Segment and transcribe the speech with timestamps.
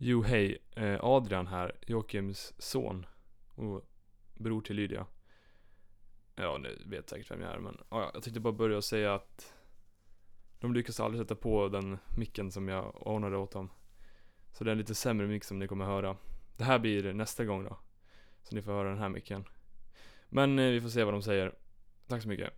[0.00, 3.06] Jo hej, eh, Adrian här, Joakims son
[3.54, 3.90] och
[4.34, 5.06] bror till Lydia.
[6.34, 9.14] Ja, ni vet säkert vem jag är men ja, jag tänkte bara börja och säga
[9.14, 9.54] att
[10.60, 13.70] de lyckas aldrig sätta på den micken som jag ordnade åt dem.
[14.52, 16.16] Så det är en lite sämre mick som ni kommer höra.
[16.56, 17.78] Det här blir nästa gång då.
[18.42, 19.44] Så ni får höra den här micken.
[20.28, 21.54] Men eh, vi får se vad de säger.
[22.06, 22.52] Tack så mycket.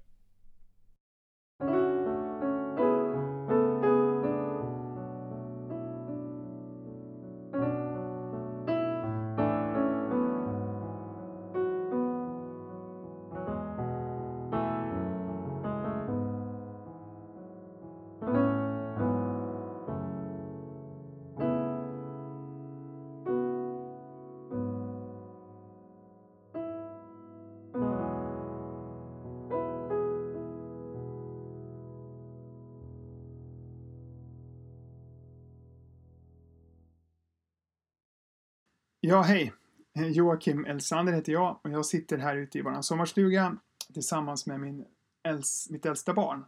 [39.01, 39.53] Ja, hej!
[39.93, 43.57] Joakim Elsander heter jag och jag sitter här ute i vår sommarstuga
[43.93, 44.85] tillsammans med min
[45.23, 46.45] äls mitt äldsta barn.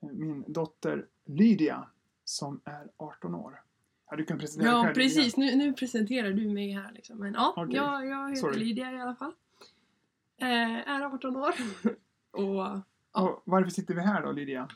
[0.00, 1.88] Min dotter Lydia
[2.24, 3.60] som är 18 år.
[4.10, 5.36] Ja, du kan presentera dig Ja, själv precis.
[5.36, 7.18] Nu, nu presenterar du mig här liksom.
[7.18, 7.76] Men ja, Okej.
[7.76, 8.58] jag, jag heter Sorry.
[8.58, 9.32] Lydia i alla fall.
[10.36, 11.54] Eh, är 18 år.
[12.30, 12.82] Och grann.
[13.12, 14.68] Och varför sitter vi här då, Lydia?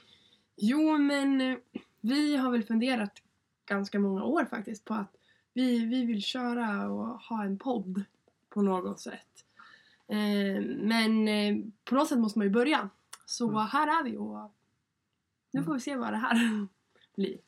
[0.56, 1.58] jo, men eh,
[2.00, 3.22] vi har väl funderat
[3.66, 5.14] ganska många år faktiskt på att
[5.58, 8.04] vi, vi vill köra och ha en podd
[8.48, 9.44] på något sätt.
[10.08, 12.88] Eh, men eh, på något sätt måste man ju börja.
[13.26, 13.66] Så Mm.
[13.66, 14.52] här är vi och
[15.50, 16.66] nu får vi se vad det här
[17.16, 17.38] blir.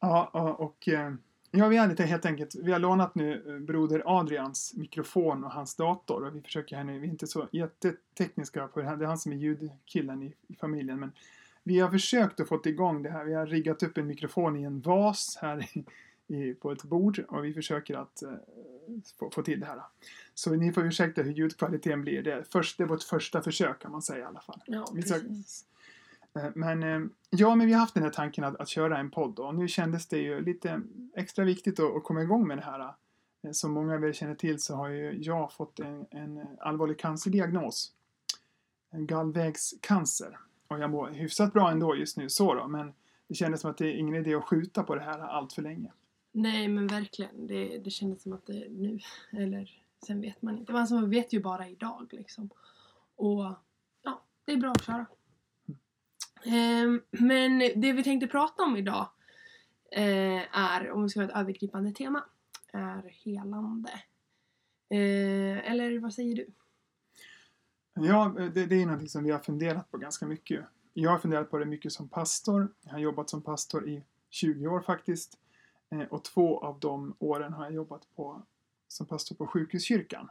[0.00, 1.14] Ja, och eh,
[1.50, 5.50] ja, vi har lite helt enkelt, vi har lånat nu eh, broder Adrians mikrofon och
[5.52, 8.96] hans dator och vi försöker här nu, vi är inte så jättetekniska på det här,
[8.96, 11.12] det är han som är ljudkillen i, i familjen men
[11.62, 14.62] vi har försökt att få igång det här, vi har riggat upp en mikrofon i
[14.62, 15.68] en vas här
[16.28, 18.30] i, på ett bord och vi försöker att eh,
[19.18, 19.80] få, få till det här.
[20.34, 23.78] Så ni får ursäkta hur ljudkvaliteten blir, det är, först, det är vårt första försök
[23.78, 24.62] kan man säga i alla fall.
[24.66, 24.84] Ja.
[26.34, 27.00] Eh, Men eh,
[27.30, 29.68] ja, men vi har haft den här tanken att, att köra en podd och nu
[29.68, 30.82] kändes det ju lite
[31.14, 32.80] extra viktigt att, att komma igång med det här.
[33.42, 37.92] Eh, Som många väl känner till så har ju jag fått en, en allvarlig cancerdiagnos.
[38.90, 40.38] En gallvägscancer.
[40.68, 42.92] Och jag mår hyfsat bra ändå just nu så då, men
[43.28, 45.62] det kändes som att det är ingen idé att skjuta på det här allt för
[45.62, 45.92] länge.
[46.36, 47.46] Nej men verkligen.
[47.46, 48.98] Det, det kändes som att det är nu.
[49.32, 50.72] Eller sen vet man inte.
[50.72, 52.50] Alltså, man vet ju bara idag liksom.
[53.16, 53.54] Och
[54.02, 55.06] ja, det är bra att köra.
[56.44, 59.08] Eh, men det vi tänkte prata om idag
[59.90, 62.24] eh, är, om vi ska ha ett övergripande tema,
[62.72, 63.90] är helande.
[64.88, 66.46] Eh, eller vad säger du?
[67.94, 70.64] Ja, det, det är någonting som vi har funderat på ganska mycket.
[70.92, 72.74] Jag har funderat på det mycket som pastor.
[72.82, 75.38] Jag har jobbat som pastor i 20 år faktiskt.
[75.90, 78.42] Eh, och två av de åren har jag jobbat på,
[78.88, 80.28] som pastor på sjukhuskyrkan.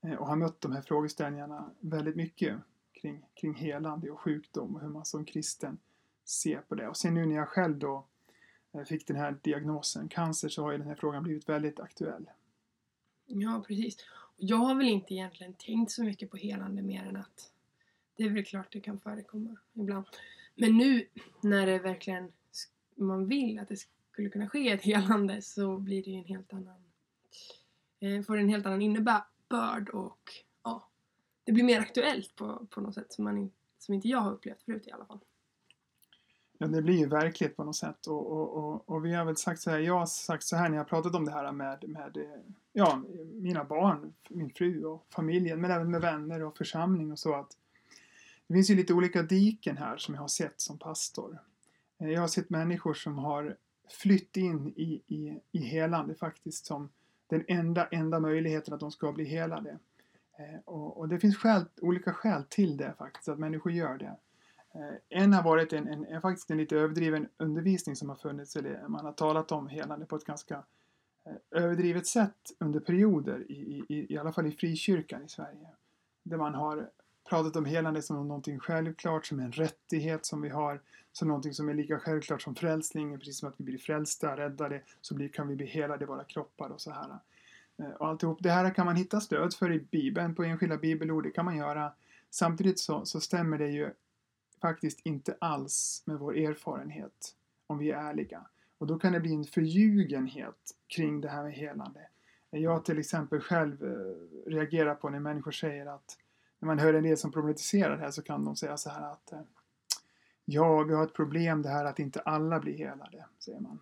[0.00, 2.56] Eh, och har mött de här frågeställningarna väldigt mycket
[2.92, 5.78] kring, kring helande och sjukdom och hur man som kristen
[6.24, 6.88] ser på det.
[6.88, 8.06] Och sen nu när jag själv då
[8.72, 12.30] eh, fick den här diagnosen, cancer, så har ju den här frågan blivit väldigt aktuell.
[13.26, 13.96] Ja, precis.
[14.36, 17.52] Jag har väl inte egentligen tänkt så mycket på helande mer än att
[18.16, 20.06] det är väl klart det kan förekomma ibland.
[20.54, 21.06] Men nu
[21.40, 22.32] när det verkligen
[22.94, 23.76] man vill att det
[24.18, 26.82] skulle kunna ske ett helande så blir det ju en helt annan
[28.00, 30.18] eh, får en helt annan innebörd och
[30.64, 30.88] ja,
[31.44, 34.62] det blir mer aktuellt på, på något sätt som, man som inte jag har upplevt
[34.62, 35.18] förut i alla fall.
[36.58, 38.06] Ja, det blir ju verkligt på något sätt.
[38.06, 40.68] Och, och, och, och vi har väl sagt så här, jag har sagt så här
[40.68, 42.16] när jag har pratat om det här med, med
[42.72, 43.02] ja,
[43.32, 47.56] mina barn, min fru och familjen, men även med vänner och församling och så att
[48.46, 51.38] det finns ju lite olika diken här som jag har sett som pastor.
[51.98, 53.56] Eh, jag har sett människor som har
[53.92, 56.88] flytt in i, i, i helande faktiskt som
[57.26, 59.78] den enda, enda möjligheten att de ska bli helade.
[60.38, 64.16] Eh, Och, och det finns skäl, olika skäl till det faktiskt, att människor gör det.
[64.74, 68.56] Eh, En har varit en, en, en, faktiskt en lite överdriven undervisning som har funnits,
[68.56, 70.64] eller man har talat om helande på ett ganska
[71.24, 75.68] eh, överdrivet sätt under perioder, i, i, i, i alla fall i frikyrkan i Sverige.
[76.22, 76.90] Där man har
[77.28, 80.80] pratat om helande som liksom någonting självklart, som en rättighet som vi har,
[81.12, 84.82] som någonting som är lika självklart som frälsning, precis som att vi blir frälsta, räddade,
[85.00, 87.18] så blir, kan vi bli helade i våra kroppar och så här.
[87.78, 91.24] Eh, och alltihop det här kan man hitta stöd för i Bibeln, på enskilda bibelord,
[91.24, 91.92] det kan man göra.
[92.30, 93.90] Samtidigt så, så stämmer det ju
[94.60, 97.34] faktiskt inte alls med vår erfarenhet,
[97.66, 98.46] om vi är ärliga.
[98.78, 102.00] Och då kan det bli en förljugenhet kring det här med helande.
[102.50, 106.18] Jag till exempel själv eh, reagerar på när människor säger att
[106.58, 109.12] när man hör en del som problematiserar det här så kan de säga så här
[109.12, 109.40] att eh,
[110.44, 113.78] ja, vi har ett problem det här att inte alla blir helade, säger man.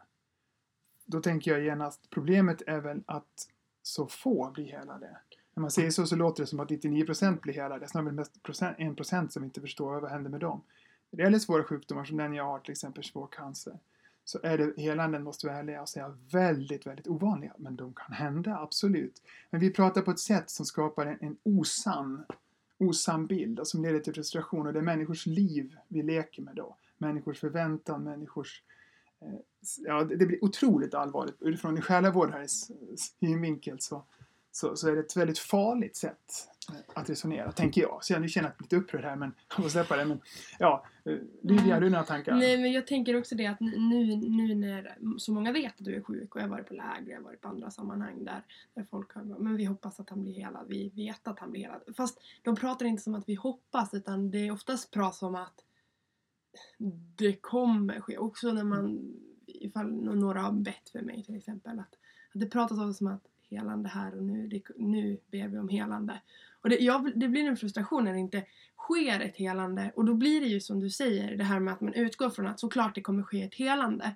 [1.05, 3.49] då tänker jag genast, problemet är väl att
[3.83, 5.17] så få blir helade.
[5.55, 7.89] När man säger så så låter det som att 99% blir helade.
[7.89, 10.63] Snarare mest procent, 1% som inte förstår vad händer med dem.
[11.11, 13.79] När det gäller svåra sjukdomar som den jag har, till exempel svår cancer,
[14.25, 17.53] så är det helanden, måste vi ärliga och säga, väldigt, väldigt ovanliga.
[17.59, 19.23] Men de kan hända, absolut.
[19.51, 22.25] Men vi pratar på ett sätt som skapar en, en osann,
[22.79, 24.67] osann bild och som leder till frustration.
[24.67, 26.77] Och det är människors liv vi leker med då.
[26.99, 28.63] Människors förväntan, människors
[29.21, 29.39] eh,
[29.79, 31.37] Ja, det blir otroligt allvarligt.
[31.41, 32.71] Utifrån en själavårdares
[33.21, 34.05] synvinkel så,
[34.53, 36.49] så, så är det ett väldigt farligt sätt
[36.95, 38.05] att resonera, tänker jag.
[38.05, 40.05] Så jag nu känner jag lite upprörd här, men jag får släppa det.
[40.05, 40.21] Men
[40.59, 42.35] ja, eh, Lydia, har du några tankar?
[42.35, 45.95] Nej, men jag tänker också det att nu, nu när så många vet att du
[45.95, 48.43] är sjuk och jag har varit på läger, jag har varit på andra sammanhang där,
[48.75, 51.63] där folk har men vi hoppas att han blir helad, vi vet att han blir
[51.63, 51.83] helad.
[51.97, 55.65] Fast de pratar inte som att vi hoppas, utan det är oftast prat som att
[57.17, 58.19] det kommer ske.
[58.19, 59.15] Också när man,
[59.47, 61.95] ifall några har bett för mig till exempel, att,
[62.35, 65.69] att det pratas om som att helande här och nu, det, nu ber vi om
[65.69, 66.21] helande.
[66.67, 68.45] Och det, ja, det blir en frustration när det inte
[68.77, 71.81] sker ett helande och då blir det ju som du säger det här med att
[71.81, 74.15] man utgår från att såklart det kommer ske ett helande.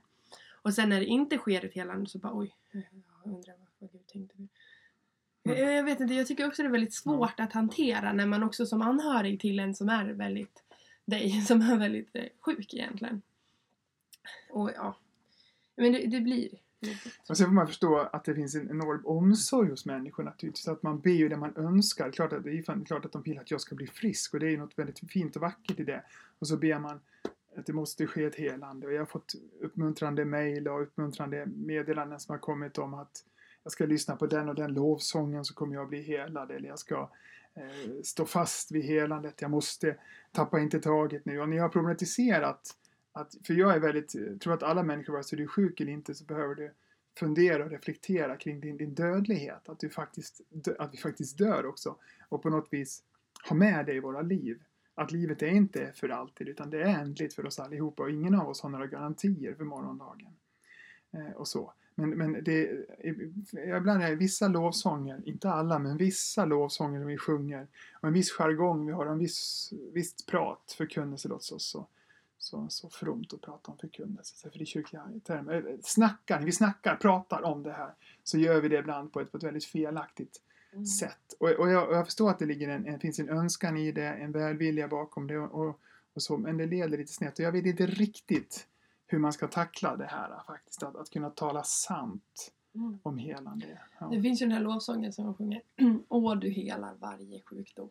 [0.62, 4.06] Och sen när det inte sker ett helande så bara oj, jag undrar vad Gud
[4.06, 4.37] tänkte.
[4.37, 4.49] Mm.
[5.43, 7.47] Jag, jag vet inte, jag tycker också det är väldigt svårt mm.
[7.47, 10.62] att hantera när man också som anhörig till en som är väldigt
[11.05, 13.23] dig, som är väldigt eh, sjuk egentligen.
[14.50, 14.96] Och ja,
[15.76, 16.49] men det, det blir
[17.29, 20.69] och sen får man förstå att det finns en enorm omsorg hos människor naturligtvis.
[20.69, 22.11] Att man ber ju det man önskar.
[22.11, 24.47] Klart att, det är klart att de vill att jag ska bli frisk och det
[24.47, 26.05] är ju något väldigt fint och vackert i det.
[26.38, 27.00] Och så ber man
[27.56, 28.87] att det måste ske ett helande.
[28.87, 33.25] Och jag har fått uppmuntrande mejl och uppmuntrande meddelanden som har kommit om att
[33.62, 36.50] jag ska lyssna på den och den lovsången så kommer jag bli helad.
[36.50, 37.11] Eller jag ska
[37.55, 39.43] eh, stå fast vid helandet.
[39.43, 39.97] Jag måste
[40.32, 41.41] tappa inte taget nu.
[41.41, 42.77] Och ni har problematiserat
[43.12, 45.80] att, för jag är väldigt, eh, tror att alla människor, vare sig du är sjuk
[45.80, 46.72] eller inte, så behöver du
[47.18, 49.68] fundera och reflektera kring din, din dödlighet.
[49.68, 50.40] Att, du faktiskt,
[50.78, 51.96] att vi faktiskt dör också.
[52.28, 53.02] Och på något vis
[53.48, 54.62] ha med det i våra liv.
[54.94, 58.34] Att livet är inte för alltid, utan det är ändligt för oss allihopa och ingen
[58.34, 60.36] av oss har några garantier för morgondagen.
[61.12, 61.72] Eh, och så.
[61.94, 62.86] Men, men det,
[63.78, 67.66] ibland är vissa lovsånger, inte alla, men vissa lovsånger som vi sjunger
[68.00, 71.86] och en viss jargong vi har, en viss, visst prat, förkunnelse låt oss så
[72.42, 74.50] så, så fromt att prata om förkunnelse.
[74.50, 77.94] För i kyrkliga termer, eh, snackar, vi snackar, pratar om det här,
[78.25, 80.42] så gör vi det ibland på ett, på ett väldigt felaktigt
[80.72, 80.87] mm.
[80.87, 81.34] sätt.
[81.40, 83.92] Och, och, jag, och, jag, förstår att det ligger en, en, finns en önskan i
[83.92, 85.81] det, en välvilja bakom det och,
[86.14, 87.38] och så, men det leder lite snett.
[87.38, 88.66] Och jag vet inte riktigt
[89.06, 92.98] hur man ska tackla det här faktiskt, att, att kunna tala sant mm.
[93.02, 93.81] om helande.
[94.00, 94.06] Ja.
[94.06, 95.62] Det finns ju den här lovsången som man sjunger
[96.08, 97.90] Åh, du helar varje sjukdom.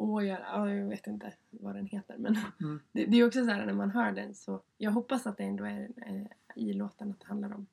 [0.00, 0.40] Åh, jag,
[0.70, 2.80] jag vet inte vad den heter men mm.
[2.92, 5.44] det, det, är också så här när man hör den så jag hoppas att det
[5.44, 6.22] ändå är eh,
[6.54, 7.66] i låten att det handlar om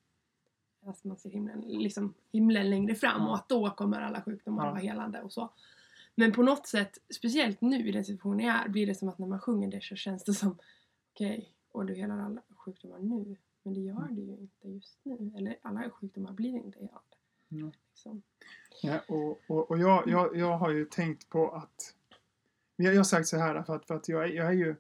[0.86, 3.30] att man ser himlen, liksom himlen längre fram ja.
[3.30, 4.72] och att då kommer alla sjukdomar ja.
[4.72, 5.50] vara helande och så.
[6.16, 9.18] Men på något sätt, speciellt nu i den situationen jag är, blir det som att
[9.18, 10.58] när man sjunger det så känns det som
[11.14, 13.36] okej, okay, och du helar alla sjukdomar nu.
[13.64, 14.16] Men det gör mm.
[14.16, 15.32] det ju inte just nu.
[15.38, 17.00] Eller alla sjukdomar blir inte helade.
[17.52, 17.72] Mm.
[17.90, 18.22] Liksom.
[18.82, 21.95] Ja, och, och, och jag, jag, jag har ju tänkt på att
[22.76, 24.76] jag, jag har sagt så här för att, för att jag, jag är ju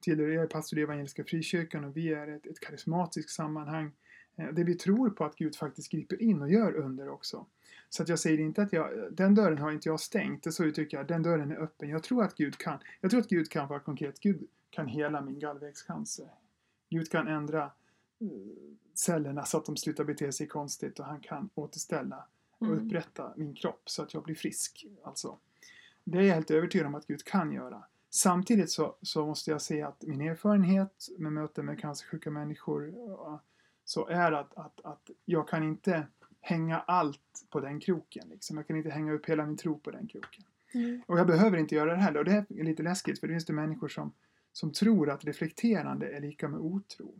[0.00, 3.92] tillhör, jag är pastor i Evangeliska Frikyrkan och vi är ett, ett karismatiskt sammanhang
[4.36, 7.46] eh, där vi tror på att Gud faktiskt griper in och gör under också.
[7.88, 10.96] Så att jag säger inte att jag, den dörren har inte jag stängt, så uttrycker
[10.96, 11.88] jag, den dörren är öppen.
[11.88, 15.20] Jag tror att Gud kan, jag tror att Gud kan vara konkret, Gud kan hela
[15.20, 16.28] min gallvägscancer.
[16.90, 18.28] Gud kan ändra eh,
[18.94, 22.24] cellerna så att de slutar bete sig konstigt och han kan återställa
[22.58, 22.86] och mm.
[22.86, 24.86] upprätta min kropp så att jag blir frisk.
[25.02, 25.38] Alltså.
[26.10, 27.84] Det är jag helt övertygad om att Gud kan göra.
[28.10, 32.94] Samtidigt så, så måste jag säga att min erfarenhet med möten med cancersjuka människor
[33.84, 36.06] så är att, att, att jag kan inte
[36.40, 38.28] hänga allt på den kroken.
[38.28, 38.56] Liksom.
[38.56, 40.44] Jag kan inte hänga upp hela min tro på den kroken.
[40.74, 41.02] Mm.
[41.06, 42.18] Och jag behöver inte göra det heller.
[42.18, 44.12] Och det är lite läskigt för det finns det människor som,
[44.52, 47.14] som tror att reflekterande är lika med otro.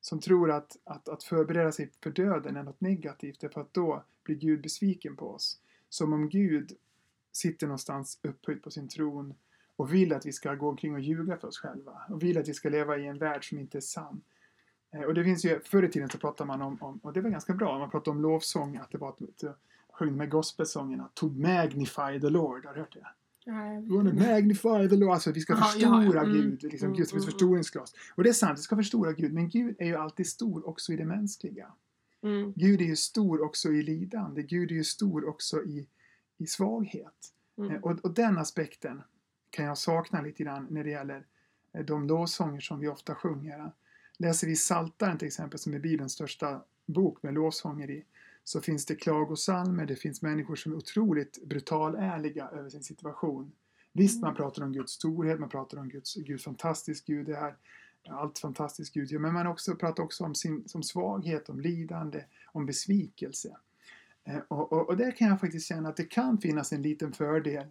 [0.00, 4.04] Som tror att, att, att förbereda sig för döden är något negativt därför att då
[4.24, 5.60] blir Gud besviken på oss.
[5.88, 6.72] Som om Gud
[7.36, 9.34] sitter någonstans upphöjt på sin tron
[9.76, 12.48] och vill att vi ska gå omkring och ljuga för oss själva och vill att
[12.48, 14.20] vi ska leva i en värld som inte är sann.
[14.94, 17.20] Eh, och det finns ju, förr i tiden så pratade man om, om och det
[17.20, 19.56] var ganska bra, man pratade om lovsång, att det var att
[19.92, 23.06] sjöng med gospelsångerna, to magnify the Lord, har du hört det?
[23.94, 26.24] Wanna magnify the Lord, alltså vi ska Aha, förstora ja, ja.
[26.24, 27.94] Mm, Gud, liksom mm, Gud som ett mm, förstoringsglas.
[28.14, 30.92] Och det är sant, vi ska förstora Gud, men Gud är ju alltid stor också
[30.92, 31.72] i det mänskliga.
[32.22, 32.52] Mm.
[32.56, 35.88] Gud är ju stor också i lidande, Gud är ju stor också i
[36.38, 37.32] i svaghet.
[37.58, 37.70] Mm.
[37.70, 39.02] Eh, och, och, den aspekten
[39.50, 41.26] kan jag sakna lite grann när det gäller
[41.72, 43.72] eh, de lovsånger som vi ofta sjunger.
[44.18, 48.04] Läser vi Saltaren till exempel, som är Bibelns största bok med lovsånger i
[48.44, 53.52] så finns det klagosalmer, det finns människor som är otroligt brutalärliga över sin situation.
[53.92, 54.36] Visst, man Mm.
[54.36, 57.56] pratar om Guds storhet, man pratar om Guds, Gud fantastisk Gud, det här,
[58.08, 62.24] allt fantastiskt Gud gör, men man också, pratar också om sin som svaghet, om lidande,
[62.52, 63.56] om besvikelse.
[64.26, 67.12] Eh, Och, och, och där kan jag faktiskt känna att det kan finnas en liten
[67.12, 67.66] fördel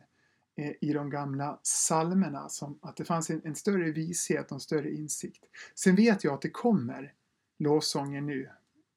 [0.55, 4.59] eh, i de gamla psalmerna, som att det fanns en, en större vishet och en
[4.59, 5.45] större insikt.
[5.75, 7.13] Sen vet jag att det kommer
[7.57, 8.49] lovsånger nu.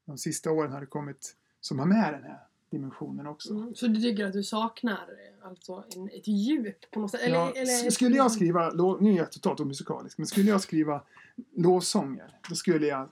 [0.04, 2.38] De sista åren har det kommit som har med den här
[2.70, 3.54] dimensionen också.
[3.54, 3.74] Mm.
[3.74, 7.20] Så du tycker att du saknar eh, alltså en, ett djup på något sätt?
[7.20, 11.02] Eller, Ja, eller, skulle jag skriva, nu är jag totalt omusikalisk, men skulle jag skriva
[11.56, 13.08] lovsånger, då skulle jag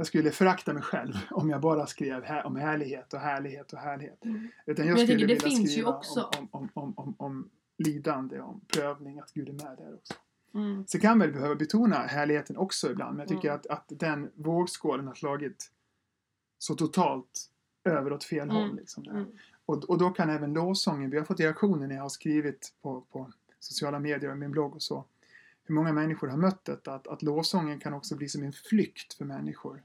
[0.00, 3.78] jag skulle förakta mig själv om jag bara skrev här, om härlighet och härlighet och
[3.78, 4.24] härlighet.
[4.24, 4.48] Mm.
[4.66, 9.18] Utan jag jag skulle vilja skriva också- om, om, om, om, om lidande, om prövning,
[9.18, 10.14] att Gud är med där också.
[10.54, 10.84] Mm.
[10.86, 13.60] Så kan väl behöva betona härligheten också ibland, men jag tycker Mm.
[13.60, 15.70] att, att den vågskålen har slagit
[16.58, 17.50] så totalt
[17.84, 18.56] över åt fel Mm.
[18.56, 18.76] håll.
[18.76, 19.04] Liksom.
[19.04, 19.26] Mm.
[19.66, 23.00] Och, och då kan även lovsången, vi har fått reaktioner när jag har skrivit på,
[23.00, 25.04] på sociala medier och min blogg och så,
[25.70, 29.14] hur många människor har mött detta, att, att lovsången kan också bli som en flykt
[29.14, 29.82] för människor.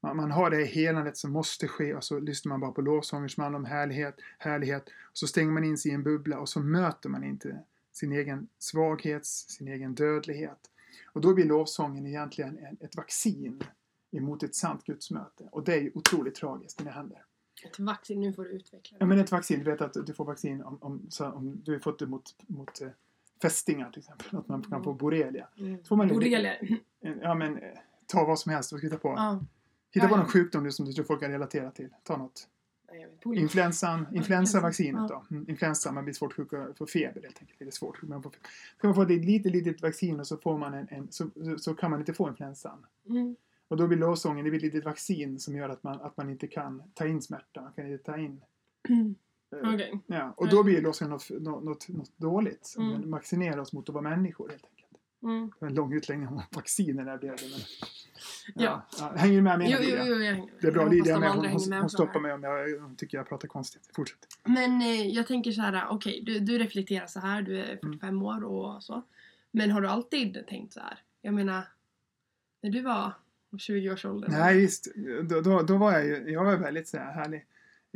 [0.00, 3.28] Man, man har det helandet som måste ske och så lyssnar man bara på lovsånger
[3.28, 4.82] som handlar om härlighet, härlighet.
[4.88, 8.12] Och så stänger man in sig i en bubbla och så möter man inte sin
[8.12, 10.70] egen svaghet, sin egen dödlighet.
[11.12, 13.62] Och då blir lovsången egentligen en, ett vaccin
[14.10, 15.48] emot ett sant gudsmöte.
[15.52, 17.24] Och det är ju otroligt tragiskt när det händer.
[17.64, 19.02] Ett vaccin, nu får du utveckla det.
[19.02, 21.78] Ja, men ett vaccin, du vet att du får vaccin om, om, om du har
[21.78, 22.88] fått det mot, mot eh,
[23.42, 24.38] fästingar till exempel.
[24.38, 25.48] Att man kan få borrelia.
[25.58, 25.84] Mm.
[25.84, 26.54] får man- Borrelia.
[26.60, 27.68] Eh, Ja men, eh,
[28.06, 29.08] ta vad som helst, vad ska vi hitta på?
[29.16, 29.40] Ja.
[29.90, 31.88] Hitta på någon sjukdom du, som du tror folk kan relatera till.
[32.02, 32.48] Ta något.
[33.24, 35.22] Influensan, influensavaccinet Ja.
[35.30, 35.36] då.
[35.36, 37.58] Mm, influensa, man blir svårt sjuk och får feber helt enkelt.
[37.58, 38.02] Det är svårt.
[38.02, 38.30] Man får,
[38.78, 41.74] ska man få ett litet, litet vaccin och så får man en, en så, så-
[41.74, 42.86] kan man inte få influensan.
[43.08, 43.36] Mm.
[43.68, 46.30] Och då blir lovsången, det blir ett litet vaccin som gör att man, att man
[46.30, 47.60] inte kan ta in smärta.
[47.62, 48.40] Man kan inte ta in
[48.88, 48.96] eh,
[49.50, 50.00] Okej.
[50.06, 52.74] Ja, och då blir lovsången något, något, något, dåligt.
[52.78, 53.10] Mm.
[53.10, 54.76] vaccinerar oss mot att vara människor helt enkelt.
[55.22, 55.46] Mm.
[55.46, 57.42] Det var en lång utläggning om vacciner där blev det.
[57.50, 57.60] Men,
[58.54, 58.86] Ja.
[58.98, 59.12] ja.
[59.16, 59.70] Hänger du med mig?
[59.70, 60.54] Jo, jo, jo, jag hänger med.
[60.60, 61.30] Det är bra, Lydia med.
[61.30, 63.90] Hon, hon, hon stoppar mig om jag hon tycker jag pratar konstigt.
[63.96, 64.18] Fortsätt.
[64.44, 68.22] Men eh, jag tänker så här, okej, du, du reflekterar så här, du är 45
[68.22, 69.02] år och så.
[69.50, 70.98] Men har du alltid tänkt så här?
[71.22, 71.62] Jag menar,
[72.62, 73.12] när du var
[73.58, 74.28] 20 års ålder.
[74.28, 74.88] Nej, visst.
[75.28, 77.46] Då, då, då var jag ju, jag var väldigt så här härlig.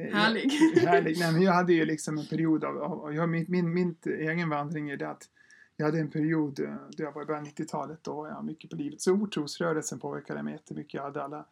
[0.07, 0.51] Eh, Härlig.
[0.75, 1.19] Jag, härlig.
[1.19, 4.49] Nej, men jag hade ju liksom en period av, av jag, min, min, min egen
[4.49, 5.29] vandring är det att
[5.77, 8.45] jag hade en period eh, då jag var i början av 90-talet, då var jag
[8.45, 9.01] mycket på livet.
[9.01, 10.95] Så otrosrörelsen påverkade mig jättemycket.
[10.95, 11.45] Jag hade alla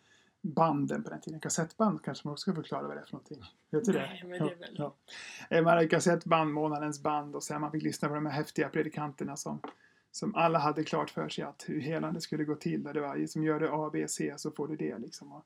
[0.43, 1.41] banden på den tiden.
[1.41, 3.43] Kassettband kanske man också ska förklara vad det är för någonting.
[3.71, 3.99] Vet du det?
[3.99, 4.95] Nej, men det är väl- Ja,
[5.51, 5.57] ja.
[5.57, 8.69] Eh, Man hade kassettband, månadens band och sen man fick lyssna på de här häftiga
[8.69, 9.61] predikanterna som,
[10.11, 12.87] som alla hade klart för sig att hur helande skulle gå till.
[12.87, 15.33] Och det var som gör det A, B, C så får du det liksom.
[15.33, 15.45] Och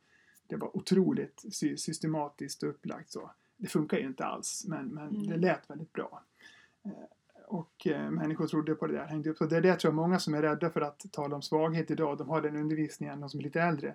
[0.52, 3.30] det var otroligt sy- systematiskt upplagt så.
[3.56, 5.26] Det funkar ju inte alls men, men Mm.
[5.26, 6.22] det lät väldigt bra.
[6.84, 6.90] Eh,
[7.46, 9.44] Och eh, människor trodde på det där, hängde upp så.
[9.46, 12.18] Det är det jag tror många som är rädda för att tala om svaghet idag,
[12.18, 13.94] de har den undervisningen, de som är lite äldre,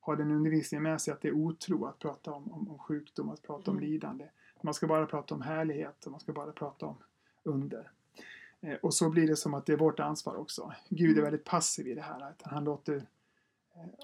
[0.00, 3.28] har den undervisningen med sig att det är otro att prata om, om, om sjukdom,
[3.30, 3.90] att prata om Mm.
[3.90, 4.24] lidande.
[4.62, 6.96] Man ska bara prata om härlighet och man ska bara prata om
[7.42, 7.90] under.
[8.60, 10.72] Eh, och så blir det som att det är vårt ansvar också.
[10.88, 11.24] Gud är Mm.
[11.24, 12.20] väldigt passiv i det här.
[12.20, 13.06] Att han låter...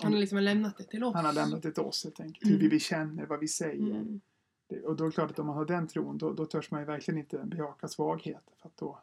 [0.03, 1.15] Han har liksom lämnat det till oss.
[1.15, 2.51] han har lämnat det till oss helt enkelt.
[2.51, 2.69] Hur Mm.
[2.71, 3.91] vi känner, vad vi säger.
[3.97, 4.21] Mm.
[4.85, 6.81] Och då är det klart att om man har den tron, då, då törs man
[6.81, 8.45] ju verkligen inte bejaka svaghet.
[8.63, 8.99] För, då,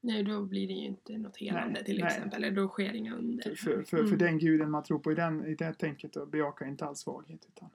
[0.00, 2.06] Nej, då blir det ju inte något helande Nej, till nej.
[2.06, 2.44] exempel.
[2.44, 3.54] Eller då sker inga under.
[3.54, 4.10] för, för, Mm.
[4.10, 6.96] för den guden man tror på i, den, i det tänket, då bejakar inte all
[6.96, 7.46] svaghet.
[7.48, 7.68] Utan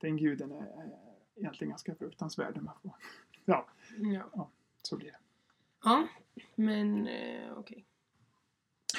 [0.00, 0.68] den guden är,
[1.36, 2.62] egentligen ganska fruktansvärd.
[2.62, 2.92] Man får.
[3.44, 3.66] Ja,
[4.34, 4.50] Ja.
[4.82, 5.16] så blir det.
[5.84, 6.08] ja,
[6.56, 7.84] men eh, okej.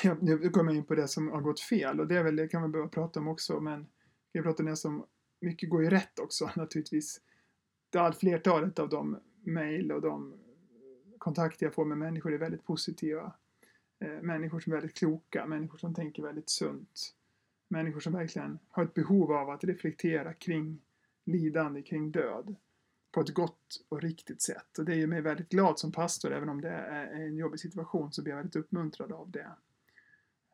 [0.03, 2.35] Ja, nu kommer jag in på det som har gått fel och det, är väl,
[2.35, 3.88] det kan man behöva prata om också men
[4.31, 5.05] vi kan prata om det som
[5.41, 7.21] mycket går ju rätt också naturligtvis.
[7.89, 10.33] Det all flertalet av de mejl och de
[11.17, 13.33] kontakter jag får med människor är väldigt positiva.
[14.00, 17.15] Eh, människor som är väldigt kloka, människor som tänker väldigt sunt.
[17.67, 20.81] Människor som verkligen har ett behov av att reflektera kring
[21.25, 22.55] lidande, kring död
[23.12, 24.77] på ett gott och riktigt sätt.
[24.77, 28.12] Och det gör mig väldigt glad som pastor, även om det är en jobbig situation
[28.12, 29.51] så blir jag väldigt uppmuntrad av det.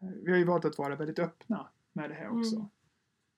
[0.02, 2.70] Eh, Vi har ju valt att vara väldigt öppna med det här också.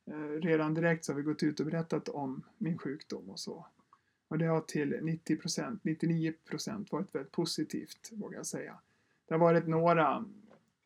[0.05, 3.65] Eh, Redan direkt så har vi gått ut och berättat om min sjukdom och så.
[4.27, 8.79] Och det har till 90%, 99% varit väldigt positivt, vågar jag säga.
[9.27, 10.15] Det har varit några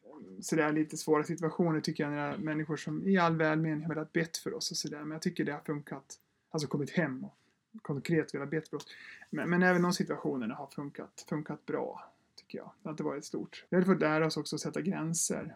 [0.04, 4.14] eh, sådär lite svåra situationer tycker jag, när människor som i all välmening har velat
[4.14, 5.00] bett för oss och sådär.
[5.00, 6.20] Men jag tycker det har funkat,
[6.52, 7.36] alltså kommit hem och
[7.82, 8.88] konkret velat bett för oss.
[9.30, 12.12] Men, men även de situationerna har funkat, funkat bra,
[12.46, 12.72] tycker jag.
[12.82, 13.66] Det har inte varit stort.
[13.70, 15.56] Vi har fått lära oss också att sätta gränser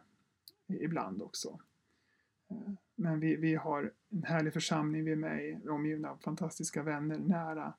[0.67, 1.59] ibland också.
[2.49, 6.83] Eh, men vi, vi har en härlig församling, vi är med i, omgivna av fantastiska
[6.83, 7.73] vänner nära.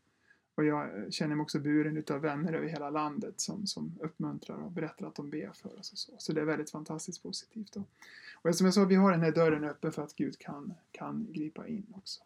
[0.55, 4.73] Och jag känner mig också buren utav vänner över hela landet som, som uppmuntrar och
[4.73, 6.12] berättar att de ber för oss och så.
[6.19, 7.73] Så det är väldigt fantastiskt positivt.
[7.73, 7.85] Då.
[8.43, 11.33] Och som jag sa, vi har den här dörren öppen för att Gud kan, kan
[11.33, 12.23] gripa in också.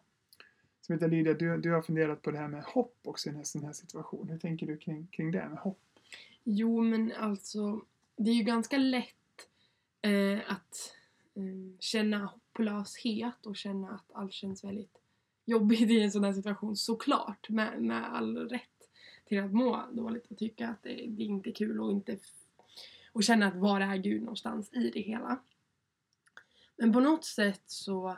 [0.81, 3.33] Så vet jag, Lydia, du, du har funderat på det här med hopp också i
[3.33, 4.29] en sån här situation.
[4.29, 5.79] Hur tänker du kring, kring det med hopp?
[6.47, 7.81] Jo, men alltså,
[8.17, 9.47] det är ju ganska lätt
[10.01, 10.93] eh, att
[11.35, 15.01] eh, känna hopplöshet och känna att allt känns väldigt
[15.45, 18.89] jobbigt i en sån här situation, såklart, med, med all rätt
[19.25, 22.17] till att må dåligt och tycka att det, det är inte är kul och inte
[23.11, 25.39] och känna att var är Gud någonstans i det hela.
[26.75, 28.17] Men på något sätt så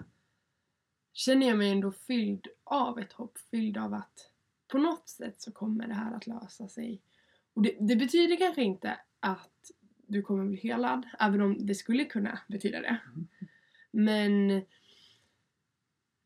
[1.14, 4.32] känner jag mig ändå fylld av ett hopp, fylld av att
[4.68, 7.02] på något sätt så kommer det här att lösa sig.
[7.58, 9.72] Och det, det betyder kanske inte att
[10.08, 13.00] du kommer bli helad, även om det skulle kunna betyda det.
[13.16, 13.28] Mm.
[13.92, 14.62] Men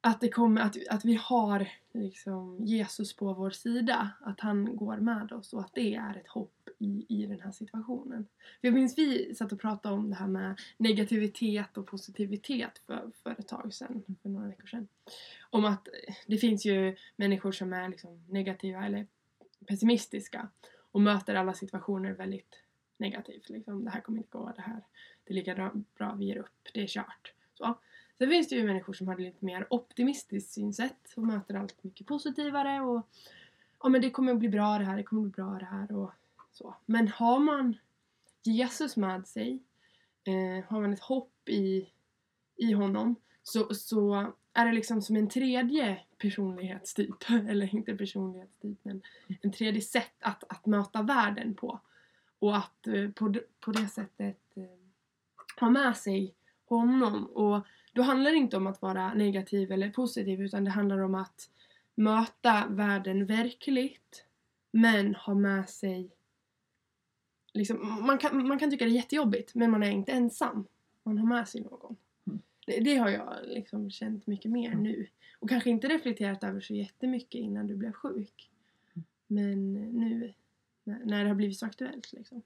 [0.01, 4.97] att, det kommer, att, att vi har liksom Jesus på vår sida, att han går
[4.97, 8.27] med oss och att det är ett hopp i, i den här situationen.
[8.61, 13.11] För jag minns vi satt och pratade om det här med negativitet och positivitet för,
[13.23, 14.87] för ett tag sedan, för några veckor sedan.
[15.49, 15.87] Om att
[16.27, 19.07] det finns ju människor som är liksom negativa eller
[19.67, 20.49] pessimistiska
[20.91, 22.63] och möter alla situationer väldigt
[22.97, 23.49] negativt.
[23.49, 24.83] Liksom, det här kommer inte gå, det här
[25.23, 27.33] det är lika bra, vi ger upp, det är kört.
[27.53, 27.77] Så.
[28.17, 32.07] Sen finns det ju människor som har lite mer optimistiskt synsätt och möter allt mycket
[32.07, 33.07] positivare och
[33.83, 35.65] ja men det kommer att bli bra det här, det kommer att bli bra det
[35.65, 36.11] här och
[36.51, 36.75] så.
[36.85, 37.77] Men har man
[38.43, 39.63] Jesus med sig,
[40.23, 41.89] eh, har man ett hopp i,
[42.55, 49.01] i honom så, så är det liksom som en tredje personlighetstyp, eller inte personlighetstyp men
[49.41, 51.79] en tredje sätt att, att möta världen på.
[52.39, 54.63] Och att eh, på, på det sättet eh,
[55.59, 56.33] ha med sig
[56.65, 57.25] honom.
[57.25, 61.15] Och då handlar det inte om att vara negativ eller positiv utan det handlar om
[61.15, 61.49] att
[61.95, 64.25] möta världen verkligt
[64.71, 66.11] men ha med sig
[67.53, 70.67] liksom, man, kan, man kan tycka det är jättejobbigt men man är inte ensam.
[71.03, 71.95] Man har med sig någon.
[72.65, 74.83] Det, det, har jag liksom känt mycket mer Mm.
[74.83, 75.07] nu.
[75.39, 78.51] Och kanske inte reflekterat över så jättemycket innan du blev sjuk.
[78.93, 79.05] Mm.
[79.27, 80.33] Men nu
[80.83, 82.41] när, det har blivit så aktuellt liksom.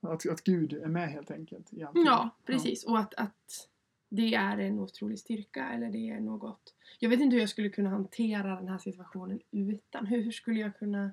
[0.00, 2.04] Att, att Gud är med helt enkelt allting.
[2.04, 2.84] Ja, precis.
[2.84, 3.68] Och att, att
[4.08, 6.74] det är en otrolig styrka eller det är något.
[6.98, 10.06] Jag vet inte hur jag skulle kunna hantera den här situationen utan.
[10.06, 11.12] Hur, hur skulle jag kunna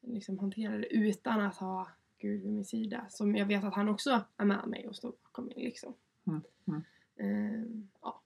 [0.00, 3.06] liksom hantera det utan att ha Gud vid min sida?
[3.08, 5.94] Som jag vet att han också är med mig och står bakom mig liksom.
[6.26, 6.82] Mm, mm.
[7.16, 8.22] Ehm, ja.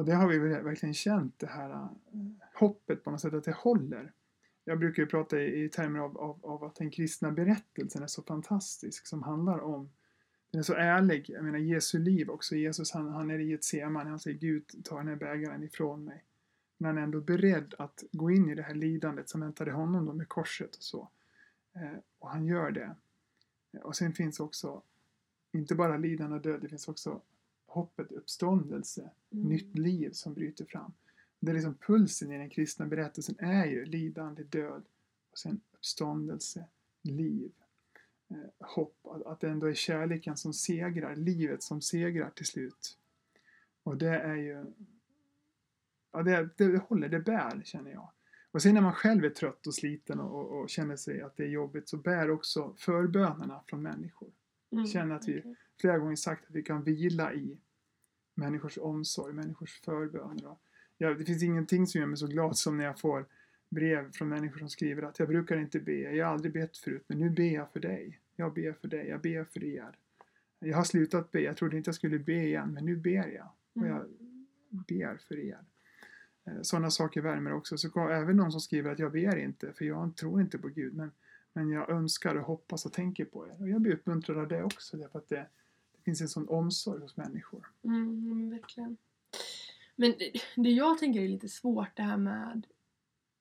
[0.00, 1.88] Och det har vi verkligen känt, det här äh,
[2.54, 4.12] hoppet på något sätt, att det håller.
[4.64, 8.06] Jag brukar ju prata i, i termer av, av, av att den kristna berättelsen är
[8.06, 9.90] så fantastisk, som handlar om
[10.50, 11.30] den är så ärlig.
[11.30, 12.56] Jag menar Jesu liv också.
[12.56, 14.06] Jesus han, han är i ett seman.
[14.06, 16.24] Han säger Gud ta den här bägaren ifrån mig.
[16.78, 20.06] Men han är ändå beredd att gå in i det här lidandet som väntade honom
[20.06, 21.10] då med korset och så.
[21.74, 22.96] Eh, och han gör det.
[23.82, 24.82] Och sen finns också
[25.52, 26.60] inte bara lidande och död.
[26.60, 27.22] Det finns också
[27.70, 29.48] hoppet, uppståndelse, Mm.
[29.48, 30.92] nytt liv som bryter fram.
[31.40, 34.82] Det är liksom pulsen i den kristna berättelsen är ju lidande, död
[35.30, 36.64] och sen uppståndelse,
[37.02, 37.52] liv,
[38.28, 38.96] eh, hopp.
[39.02, 42.98] Att, att det ändå är kärleken som segrar, livet som segrar till slut.
[43.82, 44.64] Och det är ju...
[46.12, 48.10] Ja, det, det håller, det bär känner jag.
[48.50, 51.36] Och sen när man själv är trött och sliten och, och, och känner sig att
[51.36, 54.30] det är jobbigt så bär också förbönerna från människor.
[54.72, 57.58] Mm, känner att vi- flera gånger sagt att vi kan vila i
[58.34, 60.56] människors omsorg, människors förböner.
[60.98, 63.26] Ja, det finns ingenting som gör mig så glad som när jag får
[63.68, 67.04] brev från människor som skriver att jag brukar inte be, jag har aldrig bett förut,
[67.06, 68.20] men nu ber jag för dig.
[68.36, 69.96] Jag ber för dig, jag ber för er.
[70.58, 73.48] Jag har slutat be, jag trodde inte jag skulle be igen, men nu ber jag.
[73.72, 74.06] Och jag
[74.70, 75.58] ber för er.
[76.44, 77.78] Eh, Sådana saker värmer också.
[77.78, 80.94] Så även de som skriver att jag ber inte, för jag tror inte på Gud,
[80.94, 81.10] men,
[81.52, 83.56] men jag önskar och hoppas och tänker på er.
[83.60, 85.46] Och jag blir uppmuntrad av det också, därför att det,
[85.96, 87.66] det finns en sån omsorg hos människor.
[87.84, 88.96] Mm, verkligen.
[89.96, 92.66] Men det, det jag tänker är lite svårt det här med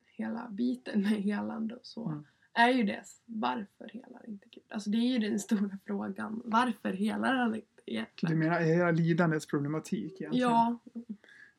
[0.06, 2.08] hela biten med helande och så.
[2.08, 2.26] Mm.
[2.54, 4.64] Är ju det, varför helar inte Gud?
[4.70, 6.42] Alltså det är ju den stora frågan.
[6.46, 8.40] Varför helar han inte Du egentligen?
[8.40, 10.50] menar hela lidandets problematik egentligen?
[10.50, 10.80] Ja,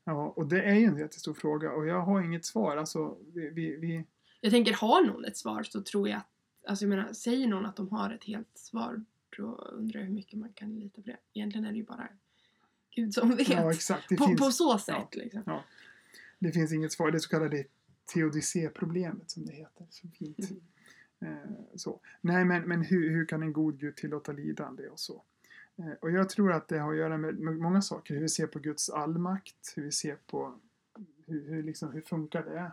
[0.05, 0.33] ja.
[0.37, 2.77] Och det är ju en jättestor fråga och jag har inget svar.
[2.77, 4.05] Alltså, vi, vi, vi,
[4.41, 6.30] jag tänker har någon ett svar så tror jag att,
[6.67, 9.05] alltså jag menar, säger någon att de har ett helt svar
[9.37, 11.17] då undrar jag hur mycket man kan lita på det.
[11.33, 12.09] Egentligen är det ju bara
[12.91, 13.49] Gud som vet.
[13.49, 14.09] ja, exakt.
[14.09, 15.61] På, finns, på så sätt liksom.
[16.39, 17.11] det finns inget svar.
[17.11, 17.65] Det så kallade
[18.15, 19.87] teodicéproblemet som det heter.
[19.91, 20.39] Så fint.
[20.51, 20.63] Mm.
[21.35, 22.01] Eh, så.
[22.21, 25.23] Nej, men, men hur, hur kan en god Gud tillåta lidande och så?
[25.77, 28.15] Eh, Och jag tror att det har att göra med, med många saker.
[28.15, 30.61] Hur vi ser på Guds allmakt, hur vi ser på
[31.27, 32.73] hur, hur, liksom, hur funkar det?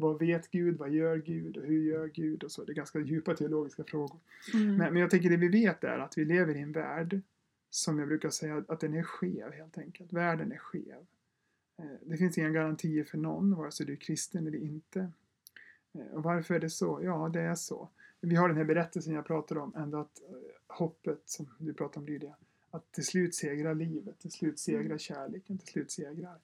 [0.00, 0.76] Vad vet Gud?
[0.78, 1.56] Vad gör Gud?
[1.56, 2.44] Och hur gör Gud?
[2.44, 2.64] Och så.
[2.64, 4.18] Det är ganska djupa teologiska frågor.
[4.54, 4.66] Mm.
[4.76, 7.20] Men, men jag tänker det vi vet är att vi lever i en värld
[7.70, 10.12] som jag brukar säga att den är skev helt enkelt.
[10.12, 11.06] Världen är skev.
[11.78, 15.10] Eh, Det finns inga garantier för någon, vare sig du är kristen eller inte.
[15.92, 17.00] Eh, Och varför är det så?
[17.02, 17.88] Ja, det är så.
[18.20, 20.36] Vi har den här berättelsen jag pratade om, ändå att eh,
[20.76, 22.34] hoppet som du pratade om Lydia,
[22.70, 24.98] att till slut segrar livet, till slut segrar Mm.
[24.98, 26.38] kärleken, till slut segrar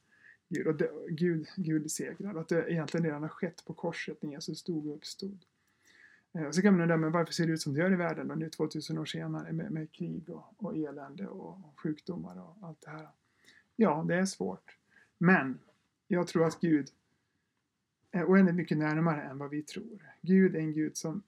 [0.48, 0.66] Gud.
[0.66, 2.35] Och det, Gud, Gud segrar.
[2.35, 5.38] Och att det egentligen redan har skett på korset när Jesus stod och uppstod.
[6.32, 7.96] Eh, Och så kan man undra, men varför ser det ut som det gör i
[7.96, 12.40] världen då, nu 2000 år senare med, med krig och, och elände och, och sjukdomar
[12.40, 13.09] och allt det här?
[13.76, 14.76] Ja, det är svårt.
[15.18, 15.59] Men
[16.09, 16.88] jag tror att Gud
[18.11, 20.12] är oändligt mycket närmare än vad vi tror.
[20.20, 21.22] Gud är en Gud som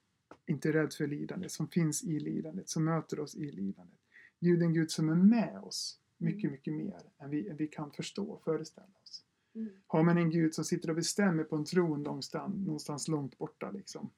[0.45, 3.99] inte är rädd för lidande, som finns i lidandet, som möter oss i lidandet.
[4.39, 6.51] Gud är en Gud som är med oss mycket, Mm.
[6.51, 9.23] mycket mer än vi, än vi kan förstå och föreställa oss.
[9.55, 9.69] Mm.
[9.87, 13.71] Har man en Gud som sitter och bestämmer på en tron någonstans, någonstans långt borta
[13.71, 14.09] liksom.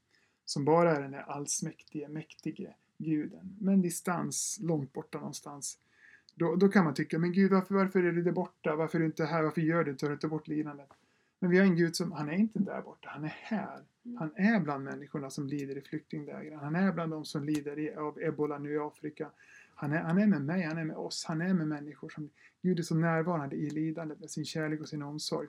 [0.46, 3.58] Som bara är den där allsmäktige, mäktige guden.
[3.60, 5.80] Men distans, långt borta någonstans.
[6.36, 8.76] Då, då kan man tycka, men Gud varför, varför är du där borta?
[8.76, 9.44] Varför är du inte här?
[9.44, 10.02] Varför gör du inte?
[10.02, 10.90] Tar du inte bort lidandet?
[11.42, 13.84] Men vi har en Gud som, han är inte där borta, han är här.
[14.18, 16.60] Han är bland människorna som lider i flyktinglägren.
[16.60, 19.30] Han är bland de som lider i, av ebola nu i Afrika.
[19.76, 22.10] Han är, han är med mig, han är med oss, han är med människor.
[22.10, 22.30] som
[22.62, 25.48] Gud är så närvarande i lidandet med sin kärlek och sin omsorg.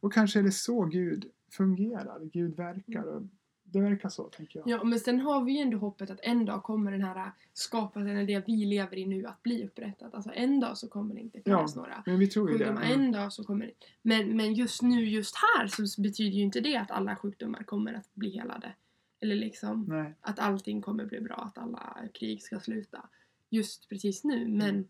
[0.00, 3.28] Och kanske är det så Gud fungerar, Gud verkar.
[3.72, 4.68] Det verkar så, tänker jag.
[4.68, 8.16] Ja, men sen har vi ju ändå hoppet att en dag kommer den här skapelsen,
[8.16, 10.14] eller det vi lever i nu, att bli upprättat.
[10.14, 12.64] Alltså en dag så kommer det inte finnas några Men vi tror ju det.
[12.64, 12.84] sjukdomar.
[12.84, 13.00] Mm.
[13.00, 13.72] En dag så kommer det.
[14.02, 17.94] Men, men just nu, just här, så betyder ju inte det att alla sjukdomar kommer
[17.94, 18.72] att bli helade.
[19.20, 20.14] Eller liksom Nej.
[20.20, 23.08] att allting kommer bli bra, att alla krig ska sluta.
[23.50, 24.88] Just precis nu, men en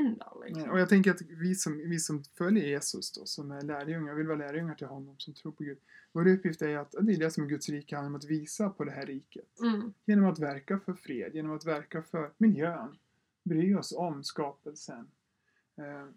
[0.00, 0.70] dag liksom.
[0.70, 4.26] Och jag tänker att vi som, vi som följer Jesus då, som är lärjungar, vill
[4.26, 5.78] vara lärjungar till honom, som tror på Gud.
[6.12, 8.70] Vår uppgift är att, det är det som är Guds rike handlar om, att visa
[8.70, 9.60] på det här riket.
[9.60, 9.92] Mm.
[10.04, 12.98] Genom att verka för fred, genom att verka för miljön.
[13.44, 15.10] Bry oss om skapelsen.
[15.76, 16.08] Eh,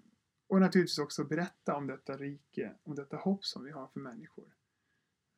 [0.47, 4.45] och naturligtvis också berätta om detta rike, om detta hopp som vi har för människor.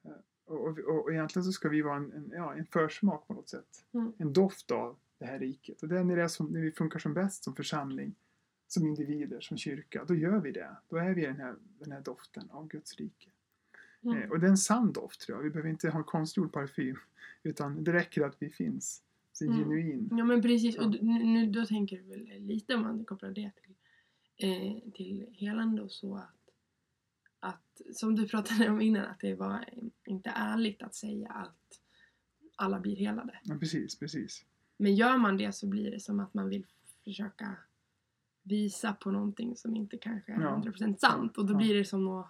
[0.06, 0.12] Eh,
[0.45, 3.50] och, och, och egentligen så ska vi vara en, en, ja, en försmak på något
[3.50, 3.86] sätt.
[3.93, 4.13] Mm.
[4.17, 5.82] En doft av det här riket.
[5.82, 8.15] Och det är när, det är som, när vi funkar som bäst som församling,
[8.68, 10.78] som individer, som kyrka, då gör vi det.
[10.90, 13.30] Då är vi den här, den här doften av Guds rike.
[14.04, 14.18] Mm.
[14.22, 15.44] Eh, och det är en sann doft tror jag.
[15.44, 16.98] Vi behöver inte ha konstgjord parfym.
[17.44, 19.04] Utan det räcker att vi finns.
[19.34, 19.58] Så Mm.
[19.60, 20.10] genuin.
[20.12, 20.86] Ja men precis, Ja.
[20.86, 23.76] och nu, då tänker du väl lite om man kopplar det till,
[24.38, 26.50] eh, till helande och så att,
[27.40, 29.66] att, som du pratade om innan, att det var
[30.06, 31.80] inte ärligt att säga att
[32.56, 33.40] alla blir helade.
[33.44, 34.46] Ja, precis, precis.
[34.78, 36.66] Men gör man det så blir det som att man vill
[37.04, 37.56] försöka
[38.48, 40.62] visa på någonting som inte kanske är Ja.
[40.66, 41.58] 100% sant och då Ja.
[41.58, 42.28] blir det som något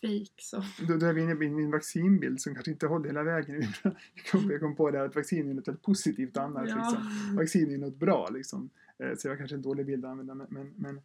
[0.00, 0.64] fake så.
[0.88, 3.62] Då, då är vi inne på min vaccinbild som kanske inte håller hela vägen.
[3.84, 3.94] Jag
[4.30, 6.64] kom, jag kom på det här att vaccin är något positivt annars.
[6.74, 7.36] Liksom.
[7.36, 8.70] Vaccin är något bra liksom.
[8.98, 10.34] Eh, Så det var kanske en dålig bild att använda.
[10.34, 11.00] Men, men, men,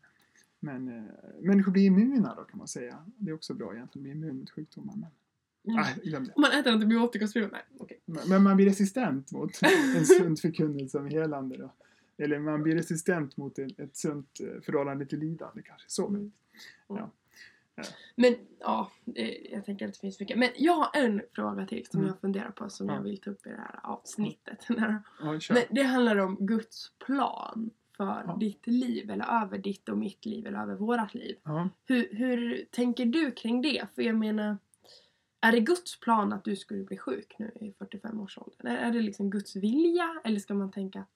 [0.59, 1.03] men eh,
[1.41, 3.05] människor blir immuna då kan man säga.
[3.17, 4.95] Det är också bra egentligen att bli immun mot sjukdomar.
[4.95, 5.09] Men,
[5.67, 5.79] Mm.
[5.79, 6.17] ah.
[6.35, 7.99] Om man äter antibiotika så blir man, nej okej.
[8.05, 9.51] Men men man blir resistent mot
[9.95, 11.73] en sund förkunnelse om helande då.
[12.17, 15.89] Eller man blir resistent mot ett, ett sunt eh, förhållande till lidande kanske.
[15.89, 16.07] Så.
[16.07, 16.31] Mm.
[16.87, 17.09] Ja.
[18.15, 18.91] Men ja,
[19.51, 20.37] jag tänker att det finns mycket.
[20.39, 22.07] Men jag har en fråga till som Mm.
[22.09, 22.95] jag funderar på som Ja.
[22.95, 24.65] jag vill ta upp i det här avsnittet.
[25.49, 30.47] Men det handlar om Guds plan för ditt liv eller över ditt och mitt liv
[30.47, 31.37] eller över vårat liv.
[31.85, 33.87] Hur, hur tänker du kring det?
[33.95, 34.57] För jag menar,
[35.41, 38.67] är det Guds plan att du skulle bli sjuk nu i 45-årsåldern?
[38.67, 41.09] Är, är det liksom Guds vilja eller ska man tänka att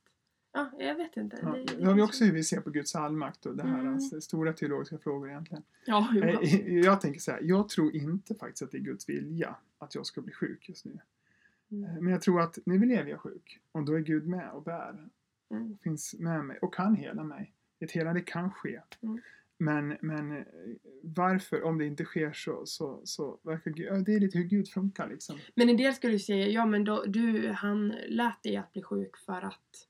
[0.58, 1.40] Ja, jag vet inte.
[1.42, 3.80] Ja, Det- det har vi också hur vi ser på Guds allmakt och det här
[3.80, 3.94] Mm.
[3.94, 5.64] alltså, stora teologiska frågor egentligen.
[5.86, 6.08] Ja.
[6.24, 9.96] Eh, Jag tänker så här, jag tror inte faktiskt att det är Guds vilja att
[9.96, 11.00] jag ska bli sjuk just nu.
[11.72, 11.84] Mm.
[11.90, 14.64] Eh, Men jag tror att nu lever jag sjuk och då är Gud med och
[14.64, 15.08] bär.
[15.52, 15.78] Mm.
[15.78, 17.54] Finns med mig och kan hela mig.
[17.80, 18.82] Ett helande kan ske.
[19.02, 19.22] Mm.
[19.60, 20.44] Men, men eh,
[21.02, 24.46] varför, om det inte sker så, så, så verkar Gud, ja, det är lite hur
[24.46, 25.38] Gud funkar liksom.
[25.56, 28.82] Men en del skulle ju säga, ja men då, du, han lät dig att bli
[28.84, 29.88] sjuk för att,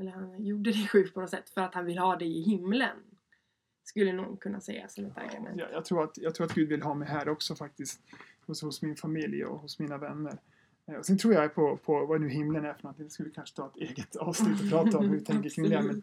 [0.00, 2.42] eller han gjorde dig sjuk på något sätt för att han vill ha dig i
[2.42, 2.96] himlen.
[3.84, 5.58] Skulle någon kunna säga som ett argument.
[5.58, 8.00] Jag, jag, tror att, jag tror att Gud vill ha mig här också faktiskt.
[8.46, 10.38] Hos, hos min familj och hos mina vänner.
[10.86, 13.04] Eh, Och sen tror jag på, på vad nu himlen är för någonting.
[13.04, 15.82] Det skulle kanske ta ett eget avsnitt och prata om hur vi tänker kring det.
[15.82, 16.02] Men,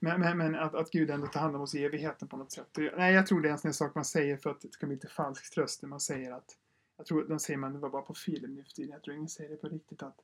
[0.00, 2.52] men, men, men att, att Gud ändå tar hand om oss i evigheten på något
[2.52, 2.68] sätt.
[2.76, 4.86] Jag, nej, jag tror det är en sån sak man säger för att det ska
[4.86, 6.56] bli lite falsk tröst när man säger att
[6.96, 8.90] jag tror, de säger man det var bara på film nu för tiden.
[8.90, 10.16] Jag tror ingen säger det på riktigt att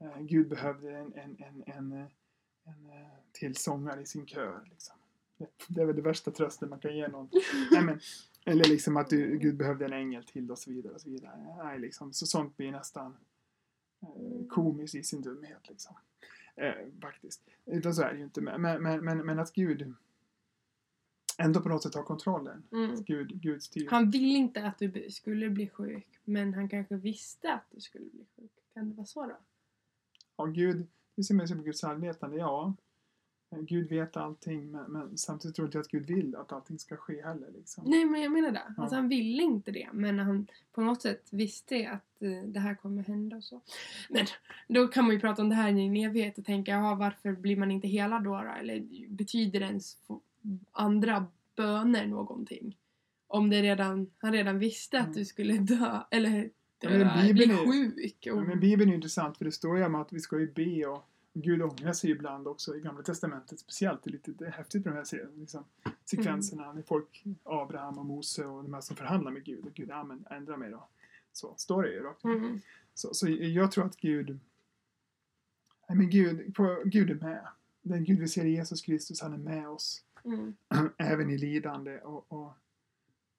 [0.00, 2.06] eh, Gud behövde en, en, en, en, eh,
[2.64, 4.64] en eh, till sångare i sin kör.
[4.70, 4.96] Liksom.
[5.68, 7.30] Det, är väl det värsta trösten man kan ge någon.
[7.70, 8.00] Nej, men,
[8.44, 10.94] eller liksom att du, Gud behövde en ängel till och så vidare.
[10.94, 11.56] Och så vidare.
[11.64, 13.16] Nej, liksom, så sånt blir nästan
[14.02, 15.68] eh, komiskt i sin dumhet.
[15.68, 15.96] Liksom.
[16.56, 17.42] Eh, faktiskt.
[17.66, 18.40] Utan så är det ju inte.
[18.40, 19.94] Men, men, men, men att Gud
[21.38, 22.62] ändå på något sätt har kontrollen.
[22.72, 23.02] Mm.
[23.04, 23.88] Gud, Gud styr.
[23.90, 28.10] Han ville inte att du skulle bli sjuk, men han kanske visste att du skulle
[28.10, 28.50] bli sjuk.
[28.74, 29.36] Kan det vara så då?
[30.36, 30.86] Ja, Gud,
[31.20, 32.74] det ser ju på Guds allvetande, ja.
[33.52, 36.78] Eh, Gud vet allting, men, men samtidigt tror inte jag att Gud vill att allting
[36.78, 37.50] ska ske heller.
[37.54, 37.84] Liksom.
[37.86, 38.62] Nej, men jag menar det.
[38.76, 38.82] Ja.
[38.82, 42.74] Alltså, han ville inte det, men han på något sätt visste att eh, det här
[42.74, 43.60] kommer hända och så.
[44.08, 44.26] Men
[44.68, 47.32] då kan man ju prata om det här i en evighet och tänka, ja, varför
[47.32, 48.30] blir man inte helad då?
[48.30, 48.52] då?
[48.60, 49.96] Eller betyder ens
[50.72, 52.76] andra böner någonting?
[53.26, 55.18] Om det redan, han redan visste att Mm.
[55.18, 56.50] du skulle dö, eller
[56.82, 58.18] Ja, men dö, Bibeln bli är- sjuk.
[58.20, 60.52] Ja, Och, men Bibeln är intressant för det står ju om att vi ska ju
[60.52, 63.58] be och Gud ångrar sig ibland också i Gamla Testamentet.
[63.58, 65.64] Speciellt, det är lite det är häftigt med de här liksom,
[66.04, 69.66] sekvenserna med folk, Abraham och Mose och de här som förhandlar med Gud.
[69.66, 70.88] Och Gud, ja men ändra mig då.
[71.32, 72.60] Så står det ju rakt mm,
[72.94, 74.38] Så, så jag tror att Gud,
[75.88, 77.46] nej men Gud, på, Gud är med.
[77.82, 80.04] Den Gud vi ser i Jesus Kristus, han är med oss.
[80.24, 80.54] mm,
[80.96, 82.52] även i lidande och, och,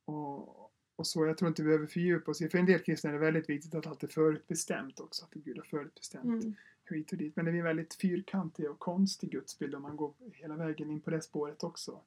[0.06, 1.26] och, och så.
[1.26, 3.50] Jag tror inte vi behöver fördjupa oss i, för en del kristna är det väldigt
[3.50, 6.56] viktigt att allt är förutbestämt också, att Gud har förutbestämt mm,
[6.96, 7.36] hit och dit.
[7.36, 11.10] Men det blir väldigt fyrkantig och konstig gudsbild om man går hela vägen in på
[11.10, 12.02] det spåret också.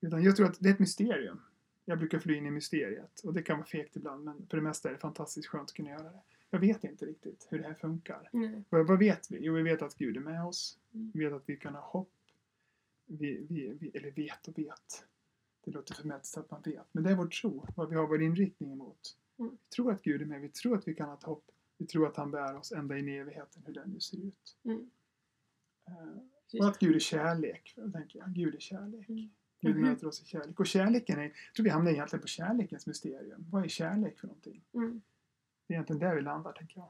[0.00, 1.40] Utan jag tror att det är ett mysterium.
[1.84, 4.62] Jag brukar fly in i mysteriet och det kan vara fegt ibland men för det
[4.62, 6.20] mesta är det fantastiskt skönt att kunna göra det.
[6.50, 8.28] Jag vet inte riktigt hur det här funkar.
[8.68, 9.38] Vad, vad vet vi?
[9.40, 10.78] Jo, vi vet att Gud är med oss.
[10.94, 11.10] Mm.
[11.14, 12.12] Vi vet att vi kan ha hopp.
[13.06, 15.04] Vi, vi, vi, eller vet och vet.
[15.64, 16.86] Det låter förmätet att man vet.
[16.92, 19.16] Men det är vår tro, vad vi har vår inriktning emot.
[19.38, 19.50] Mm.
[19.50, 20.40] Vi tror att Gud är med.
[20.40, 21.44] Vi tror att vi kan ha ett hopp.
[21.82, 24.56] Vi tror att han bär oss ända in i evigheten, hur den nu ser ut.
[24.64, 24.90] mm.
[25.88, 27.74] Eh, och att Gud är kärlek.
[27.92, 28.28] Tänker jag.
[28.34, 29.08] Gud är kärlek.
[29.08, 29.30] Mm.
[29.60, 29.84] Gud Mhm.
[29.84, 30.60] möter oss i kärlek.
[30.60, 33.46] Och kärleken är, jag tror vi hamnar egentligen på kärlekens mysterium.
[33.50, 34.62] Vad är kärlek för någonting?
[34.74, 35.02] Mm.
[35.66, 36.88] Det är egentligen där vi landar, tänker jag.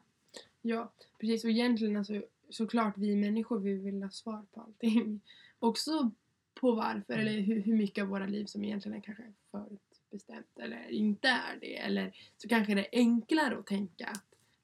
[0.63, 1.45] Ja, precis.
[1.45, 5.21] Och egentligen alltså, såklart vi människor vi vill ha svar på allting.
[5.59, 6.11] Också
[6.55, 10.89] på varför eller hur, hur mycket av våra liv som egentligen är kanske förutbestämt eller
[10.91, 11.77] inte är det.
[11.79, 14.13] Eller så kanske det är enklare att tänka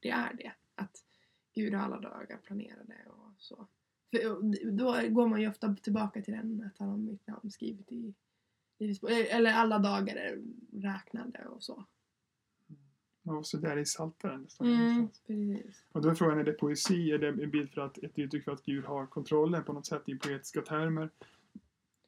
[0.01, 0.53] det är det.
[0.75, 1.05] Att
[1.55, 3.67] Gud har alla dagar planerade och så.
[4.11, 4.21] För
[4.71, 8.15] då går man ju ofta tillbaka till den att han har mitt namn skrivet i
[8.79, 9.11] Livets bok.
[9.11, 11.85] Eller alla dagar är räknade och så.
[13.23, 14.47] Och så där i Psaltaren.
[14.61, 15.85] Mm, precis.
[15.93, 17.13] Och då är frågan, är det poesi?
[17.13, 19.87] Är det en bild för att, ett uttryck för att Gud har kontrollen på något
[19.87, 21.11] sätt i poetiska termer?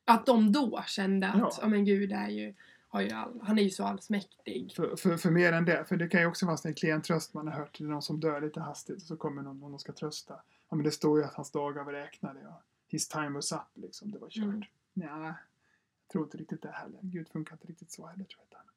[0.05, 1.59] Att de då kände att, Ja.
[1.61, 2.55] ja men gud är ju
[2.91, 4.73] all, han är ju så allsmäktig.
[4.77, 7.35] För, för, för mer än det, för det kan ju också vara en klen tröst
[7.35, 7.79] man har hört.
[7.79, 10.35] Det är någon som dör lite hastigt och så kommer någon, någon och ska trösta.
[10.69, 13.59] Ja men det står ju att hans dagar var räknade och his time was up
[13.75, 14.45] liksom, det var kört.
[14.45, 14.63] Mm.
[14.93, 16.99] Nja, jag tror inte riktigt det heller.
[17.03, 18.71] Gud funkar inte riktigt så heller tror jag inte.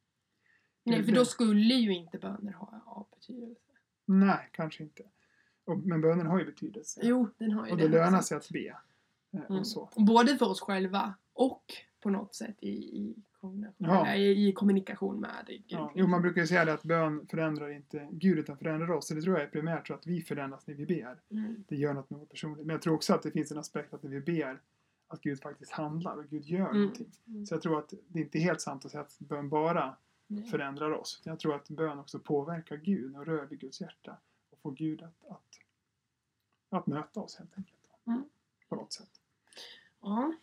[0.84, 3.72] Nej, för då skulle ju inte böner ha, ha betydelse.
[4.06, 5.04] Nej, kanske inte.
[5.66, 7.02] Och, men bönen har ju betydelse.
[7.04, 7.84] Jo, den har ju och det.
[7.84, 8.68] det lönar sig att be.
[8.68, 8.76] Eh,
[9.34, 9.60] Mm.
[9.60, 9.90] Och så.
[9.96, 11.64] Både för oss själva och
[12.00, 14.06] på något sätt i, i, kombination, Ja.
[14.08, 15.64] eller i, i kommunikation med Gud.
[15.68, 19.08] Ja, jo, man brukar ju säga det att bön förändrar inte Gud utan förändrar oss.
[19.08, 21.22] Så det tror jag är primärt så att vi förändras när vi ber.
[21.30, 21.64] Mm.
[21.68, 22.68] Det gör något med vår personlighet.
[22.68, 24.62] Men jag tror också att det finns en aspekt att när vi ber
[25.08, 26.82] att Gud faktiskt handlar och Gud gör Mm.
[26.82, 27.12] någonting.
[27.28, 27.46] Mm.
[27.46, 29.96] Så jag tror att det inte är helt sant att säga att bön bara
[30.28, 30.44] Nej.
[30.50, 31.22] förändrar oss.
[31.24, 34.18] Jag tror att bön också påverkar Gud och rör vid Guds hjärta.
[34.50, 35.60] Och får Gud att, att,
[36.70, 37.80] att möta oss helt enkelt.
[38.08, 38.24] Mm.
[38.70, 39.10] På något sätt.
[40.02, 40.34] Ja.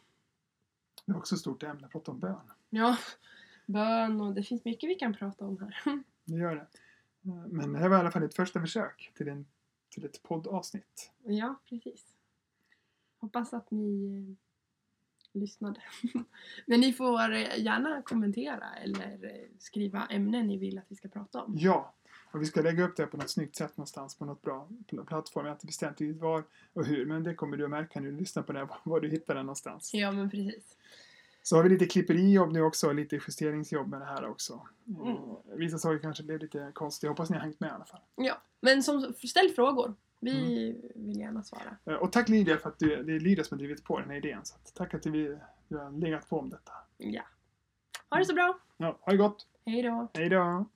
[1.07, 2.37] Det är också ett stort ämne att prata om bön.
[2.71, 2.97] Ja,
[3.67, 5.77] bön och det finns mycket vi kan prata om här.
[6.25, 6.67] Det gör det.
[7.49, 9.47] Men det här var i alla fall ett första försök till, en,
[9.89, 11.13] till ett poddavsnitt.
[11.25, 12.05] ja, precis.
[13.19, 14.37] Hoppas att ni eh,
[15.41, 15.81] lyssnade.
[16.67, 21.09] Men ni får eh, gärna kommentera eller eh, skriva ämnen ni vill att vi ska
[21.09, 21.55] prata om.
[21.59, 21.95] Ja,
[22.33, 25.05] och vi ska lägga upp det på något snyggt sätt någonstans på något bra pl-
[25.05, 25.47] plattform.
[25.47, 28.11] Jag har inte bestämt riktigt var och hur, men det kommer du att märka när
[28.11, 29.95] du lyssnar på det, här, var du hittar den någonstans.
[29.95, 30.77] Ja, men precis.
[31.43, 34.61] Så har vi lite klipperijobb nu också, lite justeringsjobb med det här också.
[34.89, 35.17] Mm.
[35.59, 38.01] Vissa saker kanske blev lite konstiga, hoppas ni har hängt med i alla fall.
[38.17, 39.95] Ja, men som, ställ frågor.
[40.23, 40.33] Vi
[40.95, 41.77] vill gärna svara.
[41.85, 44.11] Eh, Och tack Lydia för att du, det är Lydia som har drivit på den
[44.11, 44.41] här idén.
[44.45, 46.73] Så tack att du, du har legat på om detta.
[46.97, 47.23] Ja.
[48.11, 48.59] Ha det så bra.
[48.77, 49.47] Ja, ha det gott!
[49.67, 50.09] Hej då.
[50.15, 50.67] Hej då!